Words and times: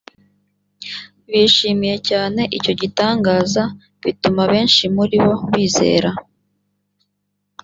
bishimiye 1.29 1.95
cyane 2.09 2.41
icyo 2.57 2.73
gitangaza 2.81 3.63
bituma 4.03 4.41
benshi 4.51 4.83
muri 4.95 5.15
bo 5.23 5.33
bizera 5.51 6.11